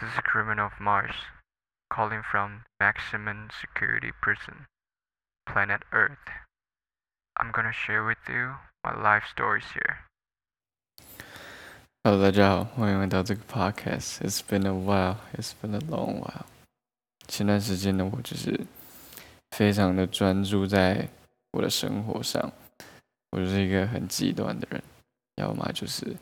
[0.00, 1.16] This is criminal of Mars,
[1.90, 4.66] calling from maximum security prison,
[5.44, 6.22] planet Earth.
[7.36, 10.06] I'm gonna share with you my life stories here.
[12.04, 14.20] Hello，大家好，欢迎来到这个 podcast。
[14.20, 16.46] It's been a while, it's been a long while。
[17.26, 18.66] 前段时间呢，我就是
[19.50, 21.08] 非常的专注在
[21.50, 22.52] 我的生活上，
[23.30, 24.80] 我就是一个很极端的人，
[25.34, 26.16] 要么就是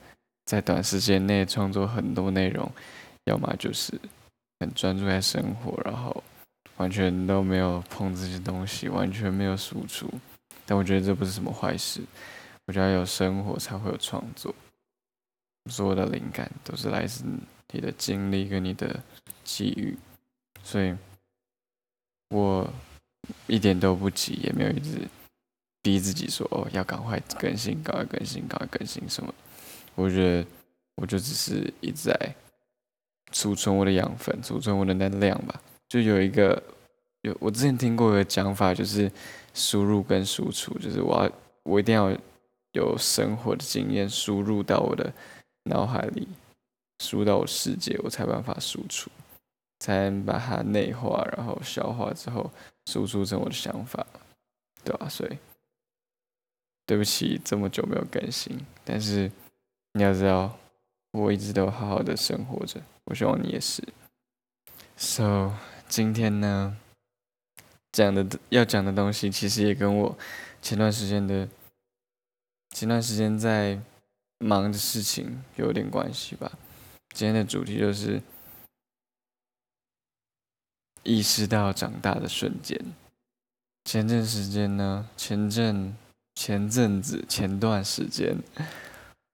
[0.46, 2.72] 在短时间内创作很多内容。
[3.26, 3.92] 要么就是
[4.58, 6.24] 很专注在生活，然后
[6.78, 10.08] 完全都没有碰这些东西，完全没有输出。
[10.64, 12.00] 但我觉得这不是什么坏事。
[12.66, 14.52] 我觉得有生活才会有创作，
[15.70, 17.24] 所有的灵感都是来自
[17.72, 19.00] 你的经历跟你的
[19.44, 19.96] 机遇。
[20.64, 20.96] 所以，
[22.30, 22.68] 我
[23.46, 25.00] 一点都不急，也没有一直
[25.80, 29.32] 逼自己说哦要赶快更新，赶快更新，赶快更新什么。
[29.94, 30.48] 我觉得
[30.96, 32.34] 我就只是一直在。
[33.32, 35.60] 储存我的养分，储存我的能量吧。
[35.88, 36.62] 就有一个
[37.22, 39.10] 有我之前听过一个讲法，就是
[39.54, 42.10] 输入跟输出，就是我要我一定要
[42.72, 45.12] 有生活的经验输入到我的
[45.64, 46.28] 脑海里，
[47.00, 49.10] 输到我世界，我才办法输出，
[49.80, 52.50] 才能把它内化，然后消化之后
[52.86, 54.06] 输出成我的想法，
[54.84, 55.08] 对吧？
[55.08, 55.38] 所以
[56.84, 59.30] 对不起，这么久没有更新，但是
[59.92, 60.56] 你要知道，
[61.12, 62.80] 我一直都好好的生活着。
[63.06, 63.82] 我希望你也是。
[64.96, 65.52] So，
[65.88, 66.76] 今天呢，
[67.92, 70.18] 讲的要讲的东西，其实也跟我
[70.60, 71.48] 前段时间的
[72.70, 73.80] 前段时间在
[74.38, 76.50] 忙的事情有点关系吧。
[77.14, 78.20] 今天的主题就是
[81.04, 82.78] 意识到长大的瞬间。
[83.84, 85.96] 前阵时间呢，前阵
[86.34, 88.38] 前阵子前段时间。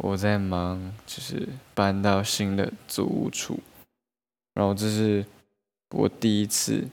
[0.03, 3.61] 我在忙，就是搬到新的租屋处，
[4.53, 5.25] 然后这是
[5.91, 6.89] 我第一次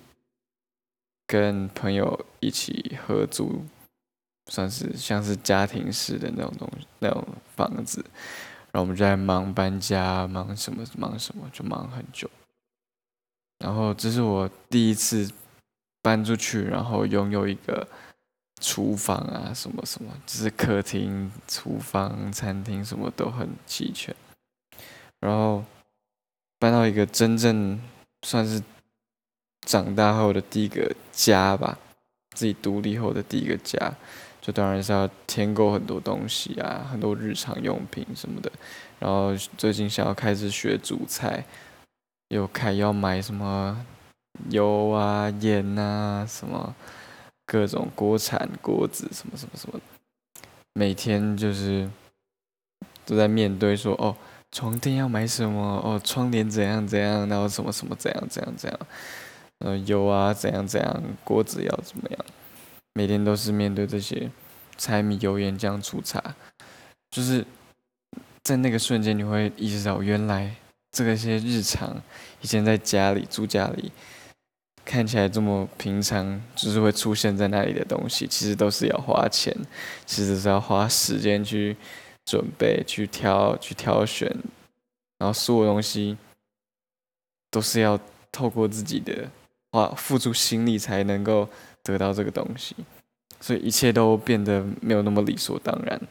[1.26, 3.66] 跟朋友一起合租，
[4.52, 8.06] 算是像是家庭式的那种东那种房子，
[8.72, 12.30] 然后我们就在忙搬家，忙什么忙什么，就忙很久。
[13.58, 15.28] 然后这是我第一次
[16.03, 17.88] 搬出去，然后拥有一个。
[18.59, 24.14] 厨房啊，什么什么，就是客厅、厨房、餐厅，什么都很齐全。
[25.20, 25.64] 然后
[26.58, 27.80] 搬到一个真正
[28.24, 28.62] 算是
[29.66, 31.78] 长大后的第一个家吧，
[32.36, 33.94] 自己独立后的第一个家，
[34.42, 38.52] 就当然是要添购很多东西啊，很多日常用品什么的。
[39.00, 41.46] 然后最近想要开始学煮菜，
[42.30, 43.86] 又开要买什么
[44.50, 46.75] 油啊、盐啊什么。
[47.52, 49.82] 各种锅铲、锅子什么什么什么，
[50.74, 51.90] 每天就是
[53.04, 54.16] 都在面对说哦，
[54.52, 55.82] 床垫要买什么？
[55.84, 58.80] 哦，窗帘怎样怎样，然后什么什么怎样怎样怎样，
[59.66, 62.20] 呃，油啊怎样怎样，锅子要怎么样，
[62.94, 64.30] 每天都是面对这些
[64.78, 66.36] 柴米油盐酱醋茶，
[67.10, 67.44] 就是
[68.44, 70.56] 在那个瞬间，你会意识到原来
[70.92, 72.00] 这些日常
[72.42, 73.92] 以前在家里住家里。
[74.89, 79.55] 看起来这么平常，就是会出现在那里的东西，其实都是要花钱，
[80.07, 81.77] 其实是要花时间去
[82.25, 84.27] 准备、去挑、去挑选，
[85.19, 86.17] 然后所有东西
[87.51, 88.00] 都是要
[88.31, 89.29] 透过自己的
[89.72, 91.47] 花付出心力才能够
[91.83, 92.75] 得到这个东西，
[93.39, 96.01] 所以一切都变得没有那么理所当然。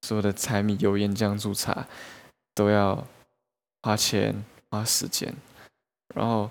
[0.00, 1.86] 所有的柴米油盐酱醋茶
[2.54, 3.06] 都要
[3.82, 5.34] 花钱、花时间，
[6.14, 6.48] 然后。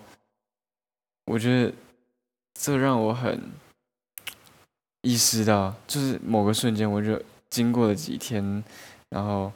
[1.25, 1.73] 我觉得
[2.53, 3.41] 这让我很
[5.01, 8.63] 意识到，就是某个瞬间，我就经过了几天，
[9.09, 9.51] 然后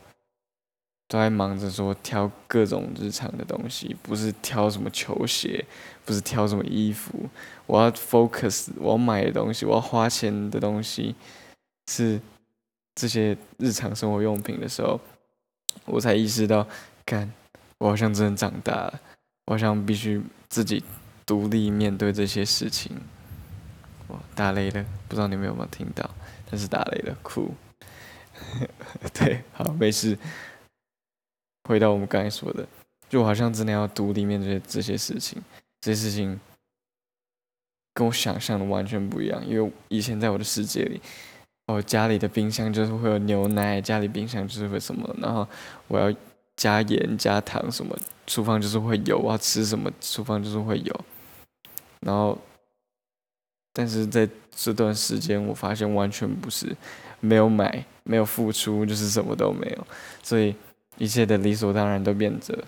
[1.08, 5.66] 都在忙着说挑各种日常的东西，不是挑什么球鞋，
[6.06, 7.30] 不是挑什么衣服，
[7.66, 11.16] 我要 focus，我要买的东西，我要花钱的东西
[11.92, 12.20] 是
[12.96, 15.00] 这些日常生活用品的时候，
[15.86, 16.68] 我才意识到，
[17.06, 17.32] 看
[17.78, 19.00] 我好像真的长大了，
[19.46, 20.84] 我好像必须自己。
[21.28, 22.92] 独立面对这些事情，
[24.08, 26.10] 哇，打雷了，不知道你们有没有听到？
[26.50, 27.54] 但是打雷了，哭。
[29.14, 30.18] 对，好，没事。
[31.68, 32.66] 回到我们刚才说的，
[33.10, 35.42] 就好像真的要独立面对这些事情，
[35.82, 36.40] 这些事情
[37.94, 39.46] 跟我想象的完全不一样。
[39.46, 41.02] 因为以前在我的世界里，
[41.66, 45.46] 哦，家里的冰箱就是会有牛奶，家里冰箱就是会什么，然后
[45.90, 46.16] 我要
[46.56, 51.06] 加盐加糖什么，厨房就是会有，我要吃什么，厨房就是会有。
[52.08, 52.38] 然后，
[53.74, 56.74] 但是在这段时间，我发现完全不是
[57.20, 59.88] 没有买、没有付出，就是什么都没有，
[60.24, 60.56] 所以
[60.98, 62.64] 一切的理所当然都变得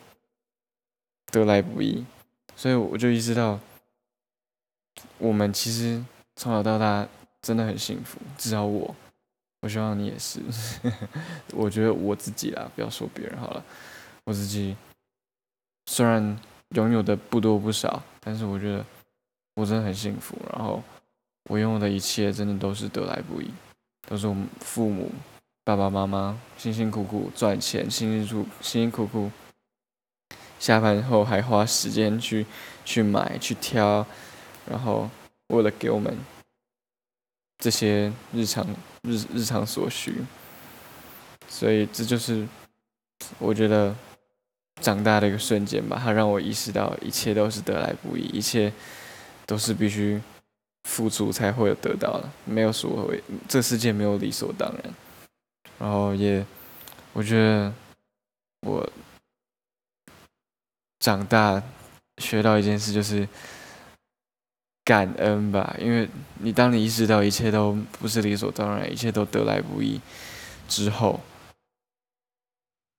[1.27, 2.05] 得来不易，
[2.53, 3.57] 所以我就意识到，
[5.17, 6.03] 我们其实
[6.35, 7.07] 从小到大
[7.41, 8.93] 真的很幸福，至少我，
[9.61, 10.41] 我希望你也是。
[11.55, 13.63] 我觉得我自己啦，不要说别人好了，
[14.25, 14.75] 我自己
[15.85, 16.37] 虽然
[16.75, 18.85] 拥有的不多不少，但是我觉得
[19.59, 20.37] 我真的很幸福。
[20.53, 20.81] 然后
[21.49, 23.51] 我拥有的一切真的都是得来不易，
[24.07, 25.11] 都是我们父母。
[25.65, 29.29] 爸爸妈妈辛辛苦苦赚钱，辛辛苦辛辛苦苦，
[30.57, 32.43] 下班后还花时间去
[32.83, 34.03] 去买去挑，
[34.67, 35.07] 然后
[35.49, 36.17] 为了给我们
[37.59, 38.65] 这些日常
[39.03, 40.23] 日日常所需，
[41.47, 42.47] 所以这就是
[43.37, 43.95] 我觉得
[44.81, 46.01] 长大的一个瞬间吧。
[46.03, 48.73] 它让我意识到一切都是得来不易，一切
[49.49, 50.21] 都是必须
[50.83, 54.93] 付出才会有得到的，没有所谓，这世界没有理所当然。
[55.79, 56.45] 然后也，
[57.13, 57.73] 我觉得
[58.67, 58.87] 我
[60.99, 61.63] 长大
[62.19, 63.27] 学到一件事就是
[64.83, 66.07] 感恩吧，因为
[66.37, 69.99] 你当你意识到一切都不是理所当然，一切都得来不易
[70.67, 71.19] 之后，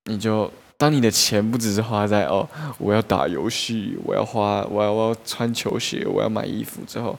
[0.06, 2.48] 你就当你的钱不只是花在哦，
[2.78, 7.18] 我要打游戏，我要花，我要我要穿球鞋，我要买衣服之后。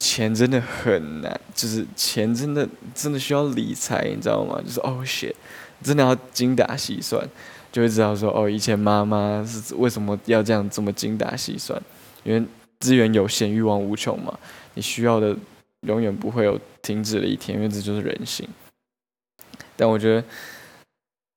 [0.00, 4.60] 钱真的很难，就是钱真的真的需要理财，你知道吗？
[4.60, 5.32] 就是哦，shit，
[5.82, 7.26] 真的要精打细算，
[7.72, 11.80] 就会知道说哦，以前妈妈是为什么要这样这么精打细算，
[12.24, 12.44] 因为
[12.80, 14.36] 资源有限，欲望无穷嘛，
[14.74, 15.34] 你需要的
[15.86, 18.46] 永远不会有停止的一天，因为这就是人性。
[19.76, 20.22] 但我觉得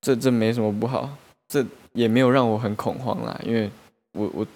[0.01, 1.15] 这这没什么不好，
[1.49, 3.69] 这也没有让我很恐慌啦，因为
[4.13, 4.47] 我我。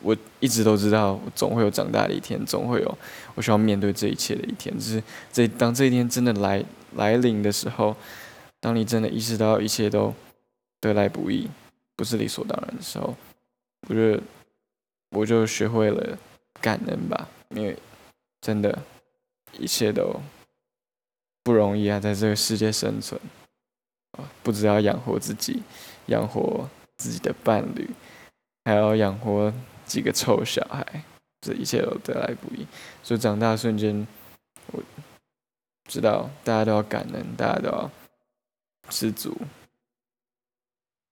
[0.00, 2.98] 我一直都知道，总会有长大的一天，总会有
[3.34, 4.72] 我需要面对这一切的一天。
[4.78, 5.02] 只是
[5.32, 6.64] 这当这一天真的来
[6.94, 7.96] 来临的时候，
[8.60, 10.14] 当你真的意识到一切都
[10.80, 11.50] 得来不易，
[11.96, 13.12] 不是理所当然的时候，
[13.88, 14.22] 我觉得
[15.10, 16.16] 我就学会了
[16.60, 17.28] 感恩吧。
[17.48, 17.76] 因为
[18.40, 18.78] 真的，
[19.58, 20.14] 一切都
[21.42, 23.20] 不容易啊，在这个世界生存，
[24.44, 25.60] 不只要养活自己，
[26.08, 26.68] 养活
[26.98, 27.88] 自己的伴侣，
[28.64, 29.50] 还要养活。
[29.88, 31.02] 几个臭小孩，
[31.40, 32.66] 这一切都得来不易。
[33.02, 34.06] 所以长大瞬间，
[34.66, 34.82] 我
[35.88, 37.90] 知道大家都要感恩，大家都要
[38.90, 39.34] 知足。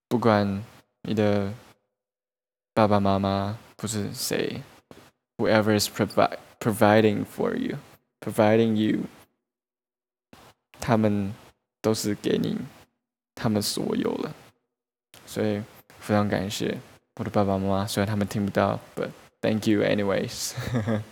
[0.08, 0.62] 不管
[1.04, 1.54] 你的
[2.74, 4.60] 爸爸妈妈不是谁
[5.38, 7.78] ，whoever is provide providing for you,
[8.20, 9.04] providing you，
[10.78, 11.32] 他们
[11.80, 12.58] 都是给你
[13.34, 14.34] 他们所有了。
[15.35, 15.61] 所以
[15.99, 16.77] 非常感谢。
[17.15, 19.09] 我的爸爸妈妈虽然他们听不到，but
[19.41, 20.53] thank you anyways.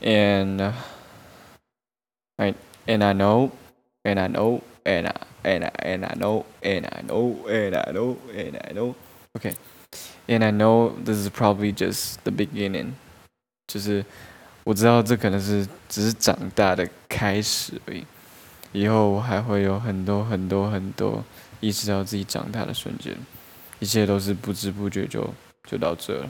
[0.00, 0.72] and uh,
[2.36, 2.54] I
[2.86, 3.50] and I know
[4.04, 5.14] and I know and I
[5.44, 8.94] and I and I know and I know and I know and I know.
[9.36, 9.54] Okay.
[10.28, 12.94] And I know this is probably just the beginning.
[13.68, 14.04] 就是
[14.64, 18.04] 我知道这可能是只是长大的开始而已，
[18.71, 21.23] 以后我还会有很多很多很多
[21.59, 23.15] 意识到自己长大的瞬间。
[23.79, 25.27] 一切都是不知不觉就
[25.63, 26.29] 就到这了。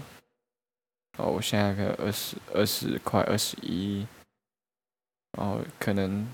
[1.18, 4.06] 哦，我现在可能二十二十快二十一，
[5.31, 6.28] 然后可能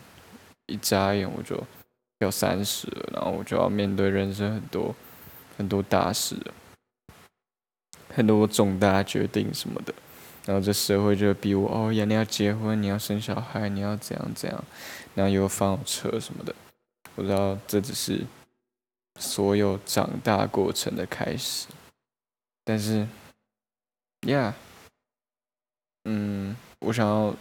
[0.66, 1.62] 一眨眼我就
[2.20, 4.96] 要三十了，然后我就要面对人生很多
[5.56, 6.36] 很多大事，
[8.10, 9.94] 很多重大决定什么的。
[10.46, 14.64] 然后这社会就逼我哦呀，你要结婚，你要生小孩，你要怎样怎样，
[15.16, 16.56] 然后又放车什么的。
[17.16, 18.26] 我知道这只是。
[19.20, 21.68] 所有长大过程的开始，
[22.64, 23.08] 但是
[24.22, 24.54] ，Yeah，
[26.06, 27.36] 嗯，我想要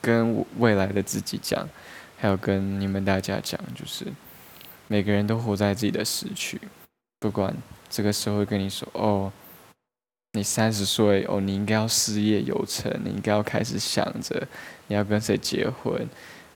[0.00, 1.68] 跟未来的自己讲，
[2.16, 4.06] 还有跟你们大家讲，就是
[4.86, 6.60] 每个人都活在自己的时区，
[7.18, 7.52] 不管
[7.90, 9.32] 这个社会跟你说，哦，
[10.32, 14.46] 你三十岁，哦，你应该要事业有成，你应该要开始想着
[14.88, 16.06] 你要跟谁结婚。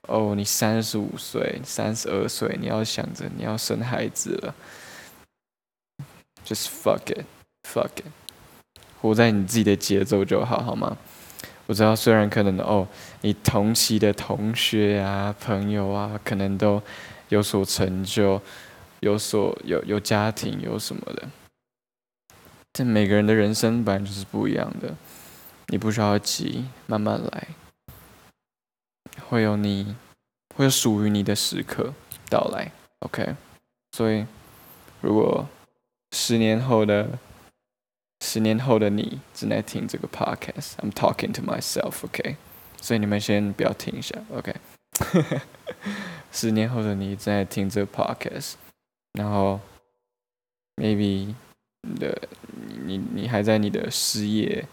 [0.08, 4.54] 哦，你三十五岁、三十二岁，你要想着你要生孩子了
[6.44, 8.06] ，just fuck it，fuck it，
[9.00, 10.96] 活在你自己的节奏就好，好吗？
[11.66, 12.88] 我知道，虽然可能哦，
[13.20, 16.82] 你同期的同学啊、朋友啊，可能都
[17.28, 18.42] 有所成就，
[19.00, 21.28] 有所有有家庭，有什么的，
[22.72, 24.94] 但每个人的人生本来就是不一样的，
[25.68, 27.48] 你不需要急，慢慢来。
[29.28, 29.96] 会有你，
[30.56, 31.92] 会有属于你的时刻
[32.28, 33.36] 到来，OK。
[33.92, 34.26] 所以，
[35.00, 35.48] 如果
[36.12, 37.18] 十年后的
[38.24, 42.36] 十年后的你正在听这个 Podcast，I'm talking to myself，OK。
[42.80, 44.54] 所以你们先不要听一下，OK。
[46.32, 48.54] 十年后的你正在听这个 Podcast，
[49.12, 49.60] 然后
[50.76, 51.34] maybe
[51.82, 52.28] 你的
[52.89, 54.67] 你你还在你的事业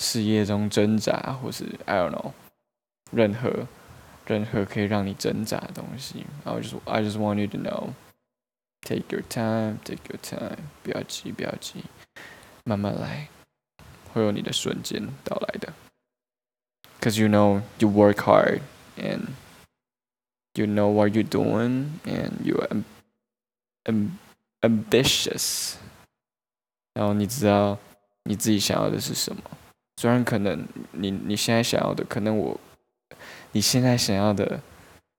[0.00, 2.32] 事业中挣扎，或是 I don't know
[3.12, 3.66] 任何
[4.26, 6.26] 任何可以让你挣扎的东西。
[6.44, 7.94] I just I just want you to know,
[8.82, 11.84] take your time, take your time，不要急，不要急，
[12.64, 13.28] 慢慢来，
[14.12, 15.72] 会有你的瞬间到来的。
[17.00, 18.62] Cause you know you work hard
[18.96, 19.28] and
[20.54, 22.84] you know what you're doing and you're am,
[23.84, 24.18] am,
[24.62, 25.76] ambitious，
[26.93, 27.77] 然后你知道
[28.23, 29.41] 你自己想要的是什么。
[29.97, 32.59] 虽然可能你你现在想要的，可能我
[33.51, 34.59] 你现在想要的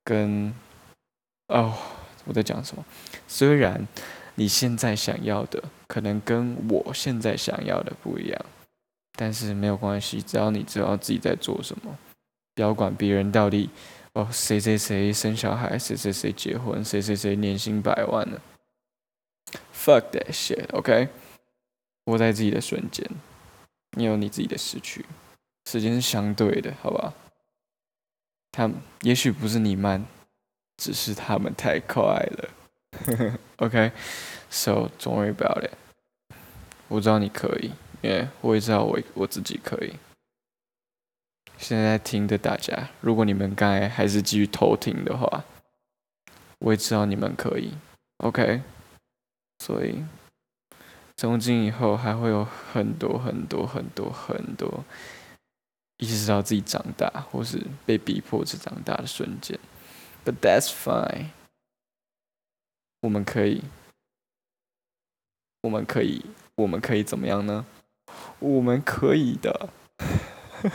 [0.05, 0.53] 跟
[1.49, 1.75] 哦
[2.25, 2.85] 我在讲什么？
[3.29, 3.87] 虽然
[4.35, 8.45] 你现在想要的可能跟我现在想要的不一样，
[9.17, 11.97] 但是没有关系，只要你知道自己在做什么，
[12.55, 13.71] 不要管别人到底。
[14.15, 18.43] 哦，谁谁谁生小孩，谁谁谁结婚，谁谁谁年薪百万了。
[19.75, 21.09] Fuck that shit，OK？
[22.05, 23.09] 活在自己的瞬间，
[23.97, 25.05] 你有你自己的时区，
[25.71, 27.15] 时间是相对的，好吧？
[28.51, 30.05] 他也许不是你慢，
[30.77, 32.51] 只是他们太快了。
[33.57, 35.75] OK？So don't worry about it。
[36.89, 39.95] 我知道你可以，因为我也知道我我自己可以。
[41.57, 45.45] 现在听的大家，如果你们刚才还是继续偷听的话，
[46.59, 47.73] 我也知道你们可以
[48.19, 48.63] ，OK。
[49.61, 50.05] 所以
[51.17, 54.85] 从今以后还会有很多很多很多很多
[55.99, 59.59] 意识到自己长大或是被逼迫着长大的瞬间
[60.25, 61.29] ，But that's fine。
[63.01, 63.63] 我们可以，
[65.63, 66.25] 我们可以，
[66.57, 67.67] 我们可以怎么样呢？
[68.39, 69.71] 我们可以的。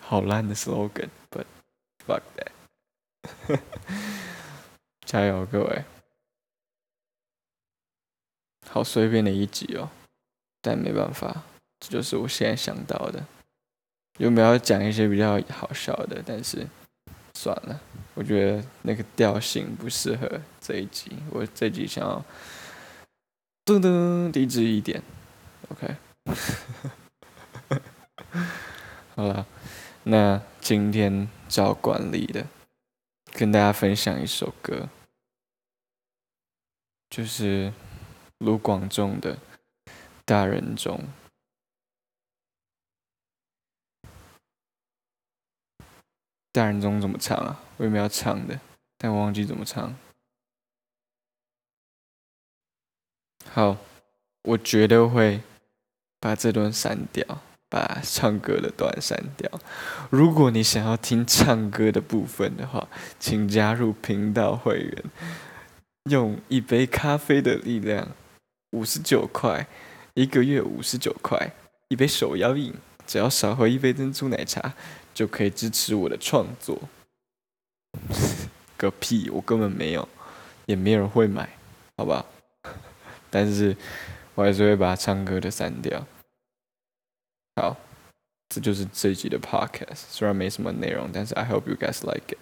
[0.00, 1.44] 好烂的 slogan，but
[2.06, 2.52] fuck that，
[5.04, 5.84] 加油各位！
[8.68, 9.90] 好随便的一集哦，
[10.60, 11.42] 但没办法，
[11.80, 13.24] 这就是我现在想到的。
[14.18, 16.22] 有没有讲一些比较好笑的？
[16.24, 16.66] 但是
[17.34, 17.80] 算了，
[18.14, 21.12] 我觉得那个调性不适合这一集。
[21.30, 22.24] 我这集想要
[23.64, 25.02] 噔噔低质一点
[25.68, 25.96] ，OK。
[29.14, 29.46] 好了。
[30.08, 32.46] 那今天照惯例的，
[33.32, 34.88] 跟大家分享一首歌，
[37.10, 37.72] 就是
[38.38, 39.36] 卢广仲的
[40.24, 40.98] 《大人中》。
[46.52, 47.62] 大人中怎么唱啊？
[47.76, 48.60] 我也没有唱的，
[48.98, 49.94] 但我忘记怎么唱。
[53.50, 53.76] 好，
[54.42, 55.42] 我绝对会
[56.18, 57.42] 把这段删掉。
[57.68, 59.50] 把唱歌的段删掉。
[60.08, 62.88] 如果你想要听唱歌的部分的话，
[63.18, 65.04] 请加入频道会员，
[66.04, 68.08] 用一杯咖啡的力量，
[68.70, 69.66] 五十九块
[70.14, 71.52] 一个月，五十九块
[71.88, 72.74] 一杯手摇饮，
[73.06, 74.74] 只要少喝一杯珍珠奶茶，
[75.14, 76.80] 就可以支持我的创作。
[78.76, 80.06] 个屁，我根本没有，
[80.66, 81.48] 也没人会买，
[81.96, 82.26] 好吧？
[83.30, 83.76] 但是
[84.34, 86.06] 我还是会把唱歌的删掉。
[87.56, 87.76] 好，
[88.50, 90.02] 这就是这一集的 podcast。
[90.10, 92.38] 虽然没什么内容，但是 I hope you guys like it。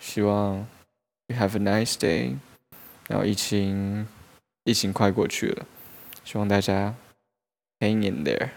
[0.00, 0.66] 希望
[1.26, 2.36] you have a nice day。
[3.08, 4.06] 然后疫情
[4.64, 5.66] 疫情快过去了，
[6.24, 6.94] 希望大家
[7.78, 8.50] hang in there。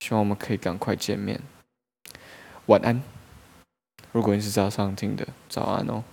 [0.00, 1.40] 希望我们可以赶快见面。
[2.66, 3.02] 晚安。
[4.12, 6.04] 如果你是早上听的，早安哦。